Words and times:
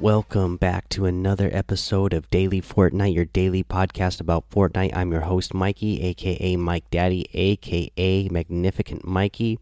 Welcome 0.00 0.58
back 0.58 0.88
to 0.90 1.06
another 1.06 1.50
episode 1.52 2.12
of 2.12 2.30
Daily 2.30 2.62
Fortnite, 2.62 3.16
your 3.16 3.24
daily 3.24 3.64
podcast 3.64 4.20
about 4.20 4.48
Fortnite. 4.48 4.94
I'm 4.94 5.10
your 5.10 5.22
host, 5.22 5.52
Mikey, 5.52 6.02
aka 6.02 6.54
Mike 6.54 6.88
Daddy, 6.88 7.26
aka 7.34 8.28
Magnificent 8.28 9.04
Mikey. 9.04 9.58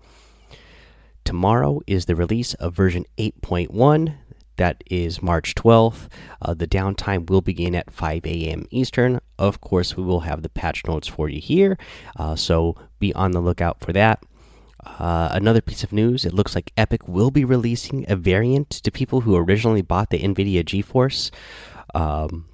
Tomorrow 1.25 1.81
is 1.87 2.05
the 2.05 2.15
release 2.15 2.53
of 2.53 2.75
version 2.75 3.07
8.1. 3.17 4.15
That 4.57 4.85
is 4.91 5.23
March 5.23 5.55
12th. 5.55 6.09
Uh, 6.43 6.53
the 6.53 6.67
downtime 6.67 7.31
will 7.31 7.41
begin 7.41 7.75
at 7.75 7.91
5 7.91 8.27
a.m. 8.27 8.67
Eastern. 8.71 9.21
Of 9.39 9.63
course, 9.63 9.97
we 9.97 10.03
will 10.03 10.21
have 10.21 10.43
the 10.43 10.51
patch 10.51 10.85
notes 10.87 11.09
for 11.09 11.31
you 11.31 11.41
here, 11.41 11.79
uh, 12.19 12.37
so 12.37 12.77
be 12.99 13.15
on 13.15 13.31
the 13.31 13.41
lookout 13.41 13.81
for 13.81 13.95
that. 13.95 14.23
Uh, 14.99 15.29
another 15.33 15.61
piece 15.61 15.85
of 15.85 15.93
news 15.93 16.25
it 16.25 16.33
looks 16.33 16.55
like 16.55 16.73
Epic 16.77 17.07
will 17.07 17.31
be 17.31 17.45
releasing 17.45 18.05
a 18.09 18.17
variant 18.17 18.71
to 18.71 18.91
people 18.91 19.23
who 19.23 19.37
originally 19.37 19.83
bought 19.83 20.11
the 20.11 20.21
NVIDIA 20.21 20.65
GeForce 20.65 21.31
um, 21.95 22.47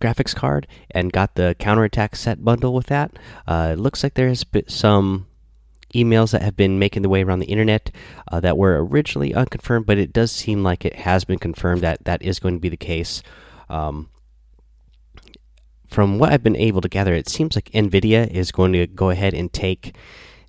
graphics 0.00 0.34
card 0.34 0.66
and 0.90 1.12
got 1.12 1.36
the 1.36 1.54
counterattack 1.58 2.16
set 2.16 2.44
bundle 2.44 2.74
with 2.74 2.86
that. 2.86 3.12
Uh, 3.46 3.70
it 3.72 3.78
looks 3.78 4.02
like 4.02 4.14
there 4.14 4.28
has 4.28 4.44
been 4.44 4.68
some 4.68 5.26
emails 5.94 6.32
that 6.32 6.42
have 6.42 6.56
been 6.56 6.78
making 6.78 7.02
their 7.02 7.10
way 7.10 7.22
around 7.22 7.38
the 7.38 7.46
internet 7.46 7.90
uh, 8.30 8.40
that 8.40 8.58
were 8.58 8.84
originally 8.84 9.34
unconfirmed, 9.34 9.86
but 9.86 9.98
it 9.98 10.12
does 10.12 10.32
seem 10.32 10.62
like 10.62 10.84
it 10.84 10.96
has 10.96 11.24
been 11.24 11.38
confirmed 11.38 11.82
that 11.82 12.04
that 12.04 12.22
is 12.22 12.38
going 12.38 12.54
to 12.54 12.60
be 12.60 12.68
the 12.68 12.76
case. 12.76 13.22
Um, 13.68 14.08
from 15.88 16.18
what 16.18 16.32
I've 16.32 16.42
been 16.42 16.56
able 16.56 16.80
to 16.80 16.88
gather, 16.88 17.14
it 17.14 17.28
seems 17.28 17.54
like 17.54 17.70
NVIDIA 17.70 18.28
is 18.30 18.50
going 18.50 18.72
to 18.72 18.86
go 18.86 19.10
ahead 19.10 19.34
and 19.34 19.52
take 19.52 19.94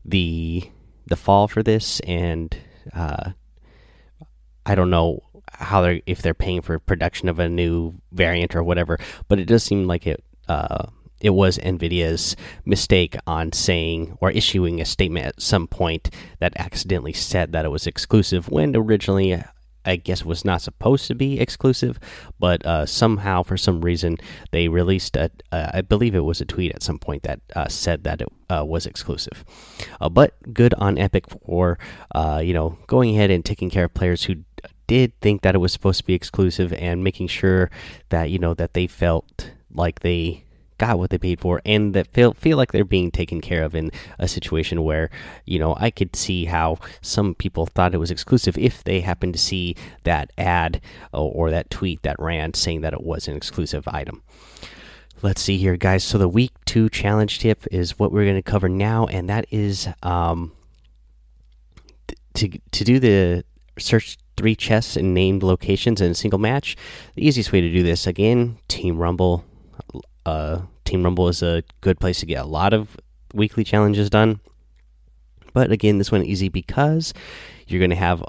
the 0.06 0.70
the 1.06 1.16
fall 1.16 1.48
for 1.48 1.64
this, 1.64 2.00
and 2.02 2.56
uh, 2.94 3.32
I 4.66 4.76
don't 4.76 4.90
know 4.90 5.24
how 5.52 5.82
they're 5.82 6.02
if 6.06 6.22
they're 6.22 6.34
paying 6.34 6.62
for 6.62 6.80
production 6.80 7.30
of 7.30 7.40
a 7.40 7.50
new 7.50 7.96
variant 8.12 8.56
or 8.56 8.64
whatever, 8.64 8.98
but 9.28 9.40
it 9.40 9.46
does 9.46 9.64
seem 9.64 9.86
like 9.86 10.08
it. 10.08 10.24
Uh, 10.48 10.88
it 11.22 11.30
was 11.30 11.58
Nvidia's 11.58 12.36
mistake 12.66 13.16
on 13.26 13.54
saying 13.54 14.18
or 14.20 14.30
issuing 14.32 14.82
a 14.82 14.86
statement 14.86 15.26
at 15.26 15.42
some 15.42 15.68
point 15.68 16.10
that 16.40 16.52
accidentally 16.58 17.14
said 17.14 17.54
that 17.54 17.64
it 17.64 17.70
was 17.70 17.88
exclusive 17.88 18.50
when 18.50 18.76
originally 18.76 19.42
I 19.86 19.98
guess 19.98 20.24
was 20.24 20.46
not 20.46 20.62
supposed 20.62 21.08
to 21.08 21.16
be 21.16 21.40
exclusive, 21.40 22.00
but 22.40 22.66
uh, 22.66 22.86
somehow, 22.86 23.44
for 23.44 23.58
some 23.58 23.82
reason, 23.82 24.18
they 24.52 24.68
released 24.68 25.16
a. 25.16 25.30
Uh, 25.52 25.72
I 25.74 25.82
believe 25.82 26.16
it 26.16 26.22
was 26.22 26.42
a 26.42 26.46
tweet 26.46 26.74
at 26.74 26.84
some 26.84 27.00
point 27.00 27.24
that 27.24 27.42
uh, 27.56 27.68
said 27.68 28.04
that 28.04 28.22
it 28.22 28.28
uh, 28.50 28.64
was 28.66 28.86
exclusive. 28.86 29.44
Uh, 30.00 30.10
but 30.10 30.36
good 30.54 30.74
on 30.76 30.98
Epic 30.98 31.26
for 31.30 31.78
uh, 32.14 32.42
you 32.44 32.54
know 32.54 32.78
going 32.88 33.16
ahead 33.16 33.32
and 33.32 33.44
taking 33.44 33.70
care 33.70 33.86
of 33.86 33.94
players 33.94 34.24
who 34.24 34.36
did 34.88 35.20
think 35.22 35.42
that 35.42 35.56
it 35.56 35.60
was 35.60 35.72
supposed 35.72 36.00
to 36.00 36.06
be 36.06 36.14
exclusive 36.14 36.74
and 36.74 37.04
making 37.04 37.28
sure 37.28 37.70
that 38.10 38.30
you 38.30 38.40
know 38.40 38.54
that 38.54 38.74
they 38.74 38.88
felt 38.88 39.52
like 39.74 40.00
they 40.02 40.43
got 40.84 41.00
what 41.00 41.12
they 41.12 41.18
paid 41.18 41.40
for 41.40 41.62
and 41.66 41.94
that 41.94 42.08
feel 42.08 42.34
feel 42.34 42.58
like 42.58 42.74
they're 42.74 42.84
being 42.84 43.10
taken 43.10 43.40
care 43.40 43.64
of 43.64 43.74
in 43.74 43.90
a 44.20 44.28
situation 44.28 44.84
where 44.84 45.10
you 45.46 45.58
know 45.58 45.76
I 45.80 45.90
could 45.90 46.14
see 46.14 46.44
how 46.46 46.78
some 47.02 47.36
people 47.36 47.66
thought 47.66 47.94
it 47.94 48.00
was 48.00 48.12
exclusive 48.12 48.58
if 48.58 48.84
they 48.84 49.00
happened 49.00 49.34
to 49.34 49.40
see 49.40 49.78
that 50.04 50.32
ad 50.38 50.82
or, 51.14 51.52
that 51.52 51.70
tweet 51.70 52.02
that 52.04 52.18
ran 52.20 52.54
saying 52.54 52.82
that 52.82 52.94
it 52.94 53.04
was 53.04 53.28
an 53.28 53.36
exclusive 53.38 53.88
item. 53.88 54.24
Let's 55.22 55.42
see 55.42 55.58
here, 55.58 55.78
guys. 55.78 56.04
So 56.04 56.18
the 56.18 56.28
week 56.28 56.52
two 56.66 56.90
challenge 56.90 57.40
tip 57.40 57.66
is 57.72 57.98
what 57.98 58.12
we're 58.12 58.26
going 58.26 58.36
to 58.36 58.42
cover 58.42 58.68
now, 58.68 59.06
and 59.06 59.30
that 59.30 59.46
is 59.52 59.88
um, 60.02 60.52
to 62.34 62.50
to 62.50 62.84
do 62.84 63.00
the 63.00 63.46
search 63.80 64.18
three 64.36 64.56
chests 64.56 64.98
in 64.98 65.14
named 65.14 65.44
locations 65.44 66.02
in 66.02 66.12
a 66.12 66.16
single 66.16 66.40
match. 66.40 66.76
The 67.16 67.26
easiest 67.26 67.54
way 67.54 67.62
to 67.62 67.72
do 67.72 67.84
this 67.84 68.06
again, 68.06 68.58
Team 68.68 68.98
Rumble 68.98 69.46
uh, 70.26 70.62
Team 70.86 71.04
Rumble 71.04 71.28
is 71.28 71.42
a 71.42 71.64
good 71.82 72.00
place 72.00 72.20
to 72.20 72.26
get 72.26 72.44
a 72.44 72.48
lot 72.48 72.74
of 72.74 72.98
weekly 73.34 73.64
challenges 73.64 74.10
done. 74.10 74.40
But 75.54 75.72
again, 75.72 75.98
this 75.98 76.12
one 76.12 76.24
easy 76.24 76.50
because 76.50 77.14
you're 77.68 77.80
going 77.80 77.90
to 77.92 77.96
have 77.96 78.24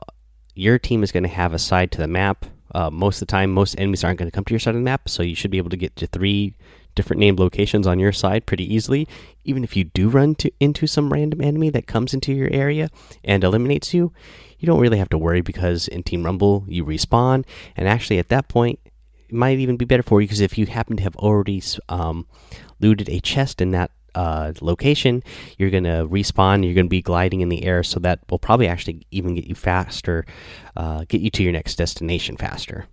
your 0.54 0.78
team 0.78 1.02
is 1.02 1.12
going 1.12 1.22
to 1.24 1.28
have 1.28 1.52
a 1.52 1.58
side 1.58 1.90
to 1.92 1.98
the 1.98 2.06
map. 2.06 2.46
Uh, 2.74 2.90
most 2.90 3.16
of 3.16 3.26
the 3.26 3.32
time, 3.32 3.52
most 3.52 3.74
enemies 3.78 4.04
aren't 4.04 4.18
going 4.18 4.30
to 4.30 4.34
come 4.34 4.44
to 4.44 4.52
your 4.52 4.60
side 4.60 4.74
of 4.74 4.80
the 4.80 4.84
map, 4.84 5.08
so 5.08 5.22
you 5.22 5.34
should 5.34 5.50
be 5.50 5.58
able 5.58 5.70
to 5.70 5.76
get 5.76 5.94
to 5.96 6.06
three 6.06 6.56
different 6.94 7.20
named 7.20 7.38
locations 7.40 7.86
on 7.86 7.98
your 7.98 8.12
side 8.12 8.46
pretty 8.46 8.72
easily. 8.72 9.08
Even 9.44 9.64
if 9.64 9.76
you 9.76 9.84
do 9.84 10.08
run 10.08 10.34
to, 10.36 10.50
into 10.60 10.86
some 10.86 11.12
random 11.12 11.40
enemy 11.40 11.70
that 11.70 11.86
comes 11.86 12.14
into 12.14 12.32
your 12.32 12.48
area 12.52 12.88
and 13.24 13.42
eliminates 13.42 13.94
you, 13.94 14.12
you 14.58 14.66
don't 14.66 14.80
really 14.80 14.98
have 14.98 15.08
to 15.08 15.18
worry 15.18 15.40
because 15.40 15.88
in 15.88 16.02
Team 16.02 16.24
Rumble 16.24 16.64
you 16.68 16.84
respawn, 16.84 17.44
and 17.76 17.88
actually 17.88 18.18
at 18.18 18.28
that 18.28 18.48
point 18.48 18.78
might 19.34 19.58
even 19.58 19.76
be 19.76 19.84
better 19.84 20.02
for 20.02 20.20
you 20.20 20.26
because 20.26 20.40
if 20.40 20.56
you 20.56 20.66
happen 20.66 20.96
to 20.96 21.02
have 21.02 21.16
already 21.16 21.62
um, 21.88 22.26
looted 22.80 23.08
a 23.08 23.20
chest 23.20 23.60
in 23.60 23.70
that 23.72 23.90
uh, 24.14 24.52
location, 24.60 25.22
you're 25.58 25.70
going 25.70 25.84
to 25.84 26.06
respawn. 26.08 26.64
You're 26.64 26.74
going 26.74 26.86
to 26.86 26.90
be 26.90 27.02
gliding 27.02 27.40
in 27.40 27.48
the 27.48 27.64
air, 27.64 27.82
so 27.82 27.98
that 28.00 28.20
will 28.30 28.38
probably 28.38 28.68
actually 28.68 29.06
even 29.10 29.34
get 29.34 29.46
you 29.46 29.54
faster, 29.54 30.24
uh, 30.76 31.04
get 31.08 31.20
you 31.20 31.30
to 31.30 31.42
your 31.42 31.52
next 31.52 31.76
destination 31.76 32.36
faster. 32.36 32.86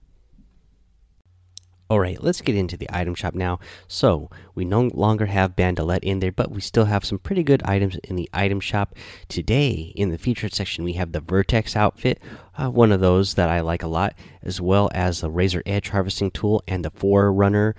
All 1.91 1.99
right, 1.99 2.23
let's 2.23 2.39
get 2.39 2.55
into 2.55 2.77
the 2.77 2.87
item 2.89 3.15
shop 3.15 3.35
now. 3.35 3.59
So, 3.85 4.29
we 4.55 4.63
no 4.63 4.89
longer 4.93 5.25
have 5.25 5.57
Bandolette 5.57 6.05
in 6.05 6.21
there, 6.21 6.31
but 6.31 6.49
we 6.49 6.61
still 6.61 6.85
have 6.85 7.03
some 7.03 7.19
pretty 7.19 7.43
good 7.43 7.61
items 7.63 7.97
in 8.05 8.15
the 8.15 8.29
item 8.33 8.61
shop. 8.61 8.95
Today, 9.27 9.91
in 9.97 10.07
the 10.07 10.17
featured 10.17 10.53
section, 10.53 10.85
we 10.85 10.93
have 10.93 11.11
the 11.11 11.19
Vertex 11.19 11.75
outfit, 11.75 12.21
uh, 12.57 12.69
one 12.69 12.93
of 12.93 13.01
those 13.01 13.33
that 13.33 13.49
I 13.49 13.59
like 13.59 13.83
a 13.83 13.87
lot, 13.87 14.13
as 14.41 14.61
well 14.61 14.89
as 14.93 15.19
the 15.19 15.29
Razor 15.29 15.63
Edge 15.65 15.89
harvesting 15.89 16.31
tool 16.31 16.63
and 16.65 16.85
the 16.85 16.91
Forerunner 16.91 17.75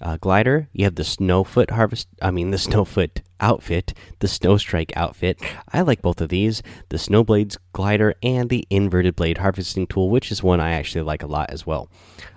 uh, 0.00 0.16
glider. 0.16 0.68
You 0.72 0.84
have 0.84 0.94
the 0.94 1.02
Snowfoot 1.02 1.70
harvest, 1.70 2.08
I 2.20 2.30
mean, 2.30 2.50
the 2.50 2.56
Snowfoot 2.68 3.22
outfit, 3.40 3.94
the 4.20 4.26
Snowstrike 4.26 4.92
outfit. 4.96 5.40
I 5.72 5.82
like 5.82 6.02
both 6.02 6.20
of 6.20 6.28
these 6.28 6.62
the 6.88 6.96
Snowblades 6.96 7.56
glider 7.72 8.14
and 8.22 8.48
the 8.48 8.66
Inverted 8.70 9.16
Blade 9.16 9.38
harvesting 9.38 9.86
tool, 9.86 10.10
which 10.10 10.30
is 10.32 10.42
one 10.42 10.60
I 10.60 10.72
actually 10.72 11.02
like 11.02 11.22
a 11.22 11.28
lot 11.28 11.50
as 11.50 11.66
well. 11.66 11.90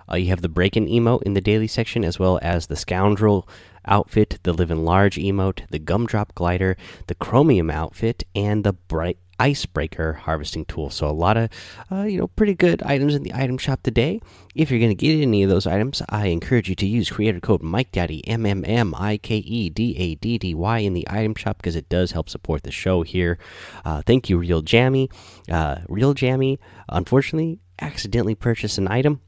Uh, 0.09 0.15
you 0.15 0.27
have 0.29 0.41
the 0.41 0.49
break 0.49 0.77
in 0.77 0.87
emote 0.87 1.23
in 1.23 1.33
the 1.33 1.41
daily 1.41 1.67
section, 1.67 2.03
as 2.05 2.17
well 2.17 2.39
as 2.41 2.67
the 2.67 2.75
scoundrel 2.75 3.47
outfit, 3.85 4.39
the 4.43 4.53
live 4.53 4.71
in 4.71 4.83
large 4.85 5.17
emote, 5.17 5.67
the 5.69 5.79
gumdrop 5.79 6.33
glider, 6.35 6.77
the 7.07 7.15
chromium 7.15 7.69
outfit, 7.69 8.23
and 8.35 8.63
the 8.63 8.73
bright 8.73 9.17
icebreaker 9.39 10.13
harvesting 10.13 10.65
tool. 10.65 10.89
So 10.89 11.07
a 11.07 11.11
lot 11.11 11.37
of 11.37 11.49
uh, 11.91 12.03
you 12.03 12.17
know 12.17 12.27
pretty 12.27 12.53
good 12.53 12.81
items 12.83 13.15
in 13.15 13.23
the 13.23 13.33
item 13.33 13.57
shop 13.57 13.83
today. 13.83 14.21
If 14.55 14.71
you're 14.71 14.79
going 14.79 14.91
to 14.91 14.95
get 14.95 15.21
any 15.21 15.43
of 15.43 15.49
those 15.49 15.67
items, 15.67 16.01
I 16.09 16.27
encourage 16.27 16.69
you 16.69 16.75
to 16.75 16.87
use 16.87 17.09
creator 17.09 17.39
code 17.39 17.61
Mike 17.61 17.91
Daddy 17.91 18.27
M 18.27 18.45
M 18.45 18.63
M 18.65 18.93
I 18.95 19.17
K 19.17 19.37
E 19.37 19.69
D 19.69 19.95
A 19.97 20.15
D 20.15 20.37
D 20.37 20.53
Y 20.53 20.79
in 20.79 20.93
the 20.93 21.07
item 21.09 21.35
shop 21.35 21.57
because 21.57 21.75
it 21.75 21.89
does 21.89 22.11
help 22.11 22.29
support 22.29 22.63
the 22.63 22.71
show 22.71 23.03
here. 23.03 23.37
Uh, 23.85 24.01
thank 24.05 24.29
you, 24.29 24.37
Real 24.37 24.61
Jammy. 24.61 25.09
Uh, 25.49 25.77
Real 25.87 26.13
Jammy, 26.13 26.59
unfortunately, 26.89 27.59
accidentally 27.79 28.35
purchased 28.35 28.77
an 28.77 28.87
item 28.87 29.21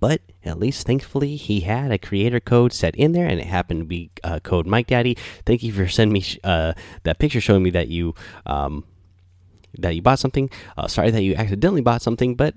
but 0.00 0.20
at 0.44 0.58
least 0.58 0.86
thankfully 0.86 1.36
he 1.36 1.60
had 1.60 1.90
a 1.90 1.98
creator 1.98 2.40
code 2.40 2.72
set 2.72 2.94
in 2.96 3.12
there 3.12 3.26
and 3.26 3.40
it 3.40 3.46
happened 3.46 3.80
to 3.80 3.86
be 3.86 4.10
uh, 4.22 4.38
code 4.40 4.66
mike 4.66 4.88
daddy 4.88 5.16
thank 5.46 5.62
you 5.62 5.72
for 5.72 5.88
sending 5.88 6.12
me 6.12 6.24
uh, 6.44 6.72
that 7.04 7.18
picture 7.18 7.40
showing 7.40 7.62
me 7.62 7.70
that 7.70 7.88
you 7.88 8.14
um, 8.44 8.84
that 9.78 9.94
you 9.94 10.02
bought 10.02 10.18
something 10.18 10.50
uh, 10.76 10.86
sorry 10.86 11.10
that 11.10 11.22
you 11.22 11.34
accidentally 11.34 11.80
bought 11.80 12.02
something 12.02 12.34
but 12.34 12.54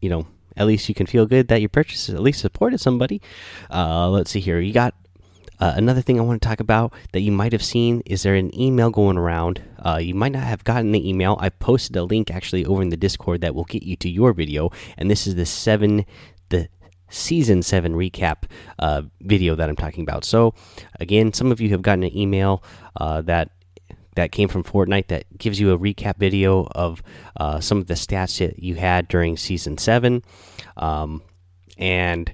you 0.00 0.08
know 0.08 0.26
at 0.56 0.66
least 0.66 0.88
you 0.88 0.94
can 0.94 1.06
feel 1.06 1.26
good 1.26 1.48
that 1.48 1.60
your 1.60 1.68
purchase 1.68 2.08
at 2.08 2.20
least 2.20 2.40
supported 2.40 2.78
somebody 2.78 3.20
uh, 3.70 4.08
let's 4.08 4.30
see 4.30 4.40
here 4.40 4.60
you 4.60 4.72
got 4.72 4.94
uh, 5.60 5.74
another 5.76 6.00
thing 6.00 6.18
I 6.18 6.22
want 6.22 6.40
to 6.40 6.48
talk 6.48 6.60
about 6.60 6.94
that 7.12 7.20
you 7.20 7.30
might 7.30 7.52
have 7.52 7.62
seen 7.62 8.02
is 8.06 8.22
there 8.22 8.34
an 8.34 8.58
email 8.58 8.88
going 8.88 9.18
around. 9.18 9.60
Uh, 9.78 9.98
you 10.00 10.14
might 10.14 10.32
not 10.32 10.44
have 10.44 10.64
gotten 10.64 10.92
the 10.92 11.06
email. 11.06 11.36
I 11.38 11.50
posted 11.50 11.96
a 11.96 12.02
link 12.02 12.30
actually 12.30 12.64
over 12.64 12.80
in 12.80 12.88
the 12.88 12.96
Discord 12.96 13.42
that 13.42 13.54
will 13.54 13.64
get 13.64 13.82
you 13.82 13.94
to 13.96 14.08
your 14.08 14.32
video, 14.32 14.70
and 14.96 15.10
this 15.10 15.26
is 15.26 15.34
the 15.34 15.44
seven 15.44 16.06
the 16.48 16.68
season 17.10 17.62
7 17.62 17.94
recap 17.94 18.44
uh, 18.78 19.02
video 19.20 19.54
that 19.56 19.68
I'm 19.68 19.76
talking 19.76 20.02
about. 20.02 20.24
So, 20.24 20.54
again, 20.98 21.32
some 21.32 21.52
of 21.52 21.60
you 21.60 21.70
have 21.70 21.82
gotten 21.82 22.04
an 22.04 22.16
email 22.16 22.62
uh, 22.96 23.20
that 23.22 23.50
that 24.16 24.32
came 24.32 24.48
from 24.48 24.64
Fortnite 24.64 25.08
that 25.08 25.38
gives 25.38 25.60
you 25.60 25.72
a 25.72 25.78
recap 25.78 26.16
video 26.16 26.66
of 26.72 27.02
uh, 27.36 27.60
some 27.60 27.78
of 27.78 27.86
the 27.86 27.94
stats 27.94 28.38
that 28.38 28.58
you 28.62 28.74
had 28.74 29.08
during 29.08 29.36
season 29.36 29.78
7. 29.78 30.22
Um, 30.76 31.22
and 31.78 32.32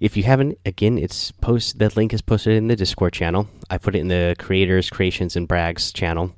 if 0.00 0.16
you 0.16 0.24
haven't, 0.24 0.58
again, 0.66 0.98
it's 0.98 1.30
post. 1.30 1.78
The 1.78 1.92
link 1.94 2.12
is 2.12 2.22
posted 2.22 2.54
in 2.54 2.66
the 2.66 2.76
Discord 2.76 3.12
channel. 3.12 3.48
I 3.70 3.78
put 3.78 3.94
it 3.94 4.00
in 4.00 4.08
the 4.08 4.34
creators, 4.38 4.90
creations, 4.90 5.36
and 5.36 5.46
brags 5.46 5.92
channel. 5.92 6.34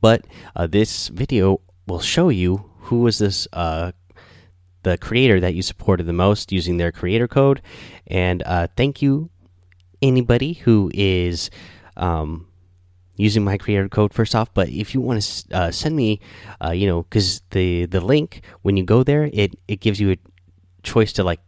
But 0.00 0.26
uh, 0.54 0.66
this 0.66 1.08
video 1.08 1.62
will 1.86 2.00
show 2.00 2.28
you 2.28 2.70
who 2.80 3.00
was 3.00 3.18
this 3.18 3.48
uh, 3.54 3.92
the 4.82 4.98
creator 4.98 5.40
that 5.40 5.54
you 5.54 5.62
supported 5.62 6.04
the 6.04 6.12
most 6.12 6.52
using 6.52 6.76
their 6.76 6.92
creator 6.92 7.26
code. 7.26 7.62
And 8.06 8.42
uh, 8.44 8.68
thank 8.76 9.00
you, 9.00 9.30
anybody 10.02 10.52
who 10.52 10.90
is 10.92 11.48
um, 11.96 12.46
using 13.16 13.44
my 13.44 13.58
creator 13.58 13.88
code 13.88 14.12
first 14.12 14.34
off. 14.34 14.52
But 14.54 14.68
if 14.68 14.94
you 14.94 15.00
want 15.00 15.22
to 15.22 15.56
uh, 15.56 15.70
send 15.70 15.96
me, 15.96 16.20
uh, 16.64 16.70
you 16.70 16.86
know, 16.86 17.02
because 17.02 17.42
the 17.50 17.86
the 17.86 18.00
link 18.00 18.42
when 18.62 18.76
you 18.76 18.84
go 18.84 19.02
there, 19.02 19.30
it 19.32 19.58
it 19.68 19.80
gives 19.80 20.00
you 20.00 20.12
a 20.12 20.16
choice 20.82 21.12
to 21.14 21.24
like 21.24 21.40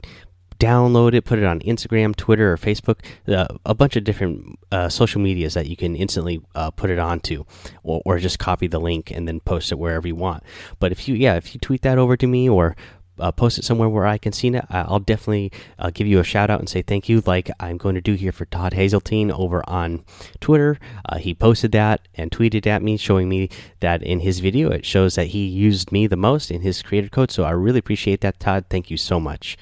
download 0.59 1.15
it, 1.15 1.25
put 1.25 1.39
it 1.39 1.45
on 1.45 1.61
Instagram, 1.61 2.15
Twitter, 2.17 2.53
or 2.53 2.57
Facebook, 2.57 3.01
uh, 3.29 3.47
a 3.65 3.75
bunch 3.75 3.97
of 3.97 4.05
different 4.05 4.59
uh, 4.73 4.89
social 4.89 5.21
medias 5.21 5.55
that 5.55 5.67
you 5.67 5.77
can 5.77 5.95
instantly 5.95 6.41
uh, 6.55 6.71
put 6.71 6.91
it 6.91 6.99
onto, 6.99 7.45
or, 7.83 8.01
or, 8.05 8.19
just 8.19 8.39
copy 8.39 8.67
the 8.67 8.81
link 8.81 9.11
and 9.11 9.29
then 9.29 9.41
post 9.41 9.71
it 9.71 9.79
wherever 9.79 10.09
you 10.09 10.15
want. 10.15 10.43
But 10.79 10.93
if 10.93 11.09
you, 11.09 11.15
yeah, 11.15 11.35
if 11.35 11.55
you 11.55 11.61
tweet 11.61 11.83
that 11.83 11.99
over 11.99 12.17
to 12.17 12.27
me 12.27 12.49
or 12.49 12.75
uh, 13.19 13.33
post 13.33 13.59
it 13.59 13.65
somewhere 13.65 13.89
where 13.89 14.07
I 14.07 14.19
can 14.19 14.33
see 14.33 14.49
it, 14.49 14.65
I'll 14.71 15.01
definitely 15.01 15.53
uh, 15.79 15.91
give 15.91 16.07
you 16.07 16.21
a 16.21 16.25
shout 16.25 16.51
out 16.51 16.61
and 16.61 16.69
say 16.69 16.83
thank 16.83 17.09
you, 17.09 17.23
like 17.27 17.51
I'm 17.59 17.77
going 17.77 17.95
to 17.95 18.01
do 18.01 18.15
here 18.15 18.33
for 18.33 18.45
Todd 18.45 18.75
Hazeltine 18.75 19.31
over 19.31 19.69
on 19.69 20.05
Twitter. 20.41 20.79
Uh, 21.09 21.19
he 21.19 21.35
posted 21.35 21.73
that 21.73 22.09
and 22.15 22.31
tweeted 22.31 22.67
at 22.67 22.83
me, 22.83 22.97
showing 22.97 23.29
me 23.29 23.49
that 23.81 24.03
in 24.03 24.21
his 24.21 24.41
video 24.41 24.71
it 24.71 24.85
shows 24.85 25.15
that 25.15 25.29
he 25.29 25.47
used 25.47 25.93
me 25.93 26.07
the 26.07 26.17
most 26.17 26.51
in 26.51 26.63
his 26.63 26.83
creator 26.83 27.09
code. 27.09 27.31
So 27.31 27.45
I 27.45 27.51
really 27.51 27.79
appreciate 27.79 28.21
that, 28.21 28.41
Todd. 28.41 28.67
Thank 28.69 28.91
you 28.91 28.97
so 28.97 29.19
much. 29.19 29.57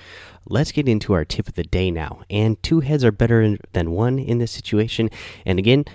Let's 0.47 0.73
get 0.73 0.89
into 0.89 1.15
our 1.15 1.25
tip 1.25 1.49
of 1.49 1.55
the 1.55 1.65
day 1.65 1.91
now. 1.91 2.23
And 2.29 2.63
two 2.63 2.81
heads 2.81 3.05
are 3.05 3.13
better 3.13 3.57
than 3.73 3.91
one 3.93 4.19
in 4.19 4.39
this 4.39 4.53
situation. 4.53 5.09
And 5.47 5.59
again, 5.59 5.87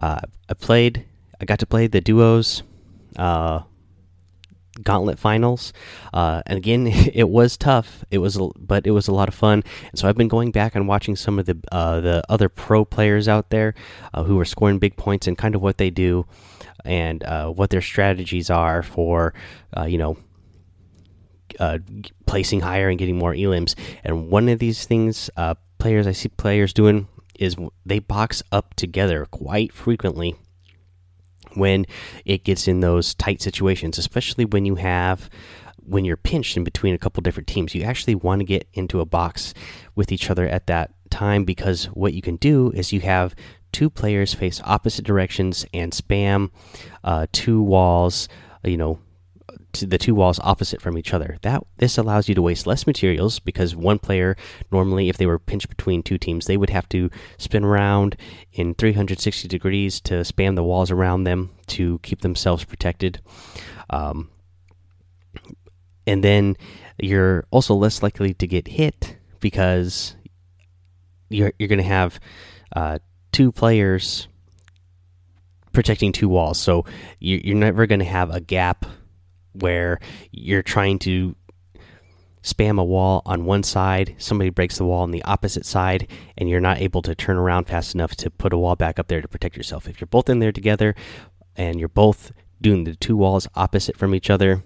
uh, 0.00 0.20
I 0.48 0.54
played, 0.54 1.04
I 1.40 1.44
got 1.44 1.58
to 1.58 1.66
play 1.66 1.88
the 1.88 2.00
duos 2.00 2.62
uh, 3.16 3.62
gauntlet 4.82 5.18
finals. 5.18 5.72
Uh, 6.12 6.42
and 6.46 6.56
again 6.56 6.86
it 7.14 7.28
was 7.28 7.56
tough. 7.56 8.04
It 8.10 8.18
was 8.18 8.38
but 8.56 8.86
it 8.86 8.92
was 8.92 9.08
a 9.08 9.12
lot 9.12 9.28
of 9.28 9.34
fun. 9.34 9.62
And 9.90 9.98
so 9.98 10.08
i've 10.08 10.16
been 10.16 10.28
going 10.28 10.50
back 10.50 10.74
and 10.74 10.88
watching 10.88 11.16
some 11.16 11.38
of 11.38 11.46
the 11.46 11.58
uh, 11.72 12.00
the 12.00 12.22
other 12.28 12.48
pro 12.48 12.84
players 12.84 13.28
out 13.28 13.50
there 13.50 13.74
uh, 14.14 14.24
who 14.24 14.38
are 14.38 14.44
scoring 14.44 14.78
big 14.78 14.96
points 14.96 15.26
and 15.26 15.36
kind 15.36 15.54
of 15.54 15.62
what 15.62 15.78
they 15.78 15.90
do 15.90 16.26
and 16.84 17.22
uh, 17.24 17.48
what 17.48 17.70
their 17.70 17.82
strategies 17.82 18.50
are 18.50 18.82
for 18.82 19.34
uh, 19.76 19.84
you 19.84 19.98
know 19.98 20.16
uh, 21.58 21.78
placing 22.26 22.60
higher 22.60 22.88
and 22.88 22.98
getting 22.98 23.18
more 23.18 23.34
elims. 23.34 23.74
And 24.04 24.30
one 24.30 24.48
of 24.48 24.58
these 24.58 24.86
things 24.86 25.30
players 25.78 26.06
i 26.06 26.12
see 26.12 26.28
players 26.28 26.74
doing 26.74 27.08
is 27.38 27.56
they 27.86 27.98
box 27.98 28.42
up 28.52 28.74
together 28.74 29.24
quite 29.24 29.72
frequently 29.72 30.36
when 31.54 31.86
it 32.24 32.44
gets 32.44 32.68
in 32.68 32.80
those 32.80 33.14
tight 33.14 33.42
situations, 33.42 33.98
especially 33.98 34.44
when 34.44 34.64
you 34.64 34.76
have 34.76 35.28
when 35.82 36.04
you're 36.04 36.16
pinched 36.16 36.56
in 36.56 36.62
between 36.62 36.94
a 36.94 36.98
couple 36.98 37.20
different 37.22 37.48
teams. 37.48 37.74
You 37.74 37.82
actually 37.82 38.14
want 38.14 38.40
to 38.40 38.44
get 38.44 38.68
into 38.74 39.00
a 39.00 39.06
box 39.06 39.54
with 39.94 40.12
each 40.12 40.30
other 40.30 40.46
at 40.46 40.66
that 40.68 40.92
time 41.10 41.44
because 41.44 41.86
what 41.86 42.14
you 42.14 42.22
can 42.22 42.36
do 42.36 42.70
is 42.72 42.92
you 42.92 43.00
have 43.00 43.34
two 43.72 43.90
players 43.90 44.34
face 44.34 44.60
opposite 44.64 45.04
directions 45.04 45.66
and 45.74 45.92
spam 45.92 46.50
uh, 47.02 47.26
two 47.32 47.62
walls, 47.62 48.28
you 48.64 48.76
know, 48.76 49.00
to 49.72 49.86
the 49.86 49.98
two 49.98 50.14
walls 50.14 50.40
opposite 50.42 50.80
from 50.80 50.98
each 50.98 51.12
other. 51.14 51.38
That 51.42 51.62
this 51.78 51.98
allows 51.98 52.28
you 52.28 52.34
to 52.34 52.42
waste 52.42 52.66
less 52.66 52.86
materials 52.86 53.38
because 53.38 53.76
one 53.76 53.98
player 53.98 54.36
normally 54.70 55.08
if 55.08 55.16
they 55.16 55.26
were 55.26 55.38
pinched 55.38 55.68
between 55.68 56.02
two 56.02 56.18
teams, 56.18 56.46
they 56.46 56.56
would 56.56 56.70
have 56.70 56.88
to 56.90 57.10
spin 57.38 57.64
around 57.64 58.16
in 58.52 58.74
360 58.74 59.48
degrees 59.48 60.00
to 60.02 60.14
spam 60.22 60.54
the 60.56 60.64
walls 60.64 60.90
around 60.90 61.24
them 61.24 61.50
to 61.68 61.98
keep 62.02 62.20
themselves 62.20 62.64
protected. 62.64 63.20
Um, 63.88 64.30
and 66.06 66.24
then 66.24 66.56
you're 66.98 67.46
also 67.50 67.74
less 67.74 68.02
likely 68.02 68.34
to 68.34 68.46
get 68.46 68.68
hit 68.68 69.16
because 69.40 70.16
you're 71.28 71.52
you're 71.58 71.68
going 71.68 71.78
to 71.78 71.84
have 71.84 72.20
uh, 72.74 72.98
two 73.32 73.52
players 73.52 74.28
protecting 75.72 76.12
two 76.12 76.28
walls. 76.28 76.58
So 76.58 76.84
you're 77.18 77.56
never 77.56 77.86
going 77.86 78.00
to 78.00 78.04
have 78.04 78.30
a 78.30 78.40
gap 78.40 78.86
where 79.52 79.98
you're 80.30 80.62
trying 80.62 80.98
to 81.00 81.36
spam 82.42 82.80
a 82.80 82.84
wall 82.84 83.22
on 83.26 83.44
one 83.44 83.62
side, 83.62 84.14
somebody 84.18 84.50
breaks 84.50 84.78
the 84.78 84.84
wall 84.84 85.02
on 85.02 85.10
the 85.10 85.22
opposite 85.24 85.66
side, 85.66 86.08
and 86.38 86.48
you're 86.48 86.60
not 86.60 86.78
able 86.78 87.02
to 87.02 87.14
turn 87.14 87.36
around 87.36 87.66
fast 87.66 87.94
enough 87.94 88.14
to 88.16 88.30
put 88.30 88.52
a 88.52 88.58
wall 88.58 88.76
back 88.76 88.98
up 88.98 89.08
there 89.08 89.20
to 89.20 89.28
protect 89.28 89.56
yourself. 89.56 89.88
If 89.88 90.00
you're 90.00 90.06
both 90.06 90.28
in 90.28 90.38
there 90.38 90.52
together 90.52 90.94
and 91.56 91.78
you're 91.78 91.88
both 91.88 92.32
doing 92.60 92.84
the 92.84 92.94
two 92.94 93.16
walls 93.16 93.48
opposite 93.54 93.96
from 93.96 94.14
each 94.14 94.30
other, 94.30 94.64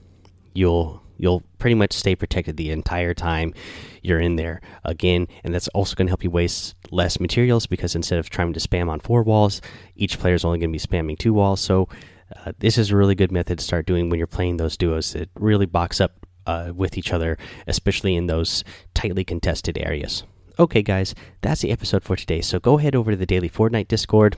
you'll 0.54 1.02
you'll 1.16 1.42
pretty 1.58 1.75
much 1.75 1.92
stay 1.92 2.16
protected 2.16 2.56
the 2.56 2.70
entire 2.70 3.14
time 3.14 3.54
you're 4.02 4.20
in 4.20 4.34
there 4.34 4.60
again 4.84 5.28
and 5.44 5.54
that's 5.54 5.69
also 5.69 5.94
going 5.94 6.06
to 6.06 6.10
help 6.10 6.25
you 6.25 6.31
waste 6.31 6.75
less 6.90 7.20
materials 7.20 7.66
because 7.66 7.94
instead 7.94 8.19
of 8.19 8.28
trying 8.28 8.52
to 8.52 8.58
spam 8.58 8.88
on 8.88 8.98
four 8.98 9.22
walls 9.22 9.60
each 9.94 10.19
player 10.19 10.34
is 10.34 10.44
only 10.44 10.58
going 10.58 10.72
to 10.72 10.76
be 10.76 10.78
spamming 10.78 11.16
two 11.16 11.32
walls 11.32 11.60
so 11.60 11.88
uh, 12.34 12.52
this 12.58 12.78
is 12.78 12.90
a 12.90 12.96
really 12.96 13.14
good 13.14 13.32
method 13.32 13.58
to 13.58 13.64
start 13.64 13.86
doing 13.86 14.08
when 14.08 14.18
you're 14.18 14.26
playing 14.26 14.56
those 14.56 14.76
duos. 14.76 15.14
It 15.14 15.30
really 15.34 15.66
box 15.66 16.00
up 16.00 16.26
uh, 16.46 16.72
with 16.74 16.98
each 16.98 17.12
other, 17.12 17.38
especially 17.66 18.14
in 18.14 18.26
those 18.26 18.64
tightly 18.94 19.24
contested 19.24 19.78
areas. 19.78 20.24
Okay, 20.58 20.82
guys, 20.82 21.14
that's 21.40 21.62
the 21.62 21.72
episode 21.72 22.04
for 22.04 22.16
today. 22.16 22.40
So 22.40 22.60
go 22.60 22.76
head 22.76 22.94
over 22.94 23.10
to 23.10 23.16
the 23.16 23.26
Daily 23.26 23.50
Fortnite 23.50 23.88
Discord. 23.88 24.36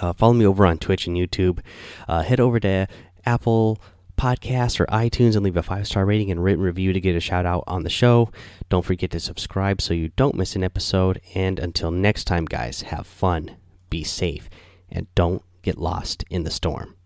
Uh, 0.00 0.12
follow 0.12 0.32
me 0.32 0.46
over 0.46 0.64
on 0.64 0.78
Twitch 0.78 1.06
and 1.06 1.16
YouTube. 1.16 1.60
Uh, 2.08 2.22
head 2.22 2.40
over 2.40 2.58
to 2.60 2.86
Apple 3.26 3.80
Podcasts 4.16 4.78
or 4.80 4.86
iTunes 4.86 5.34
and 5.34 5.42
leave 5.42 5.56
a 5.56 5.62
five 5.62 5.86
star 5.86 6.06
rating 6.06 6.30
and 6.30 6.42
written 6.42 6.62
review 6.62 6.92
to 6.92 7.00
get 7.00 7.16
a 7.16 7.20
shout 7.20 7.44
out 7.44 7.64
on 7.66 7.82
the 7.82 7.90
show. 7.90 8.30
Don't 8.68 8.84
forget 8.84 9.10
to 9.10 9.20
subscribe 9.20 9.82
so 9.82 9.92
you 9.92 10.10
don't 10.16 10.36
miss 10.36 10.56
an 10.56 10.64
episode. 10.64 11.20
And 11.34 11.58
until 11.58 11.90
next 11.90 12.24
time, 12.24 12.44
guys, 12.44 12.82
have 12.82 13.06
fun, 13.06 13.56
be 13.90 14.04
safe, 14.04 14.48
and 14.90 15.12
don't 15.14 15.42
get 15.62 15.78
lost 15.78 16.24
in 16.30 16.44
the 16.44 16.50
storm. 16.50 16.96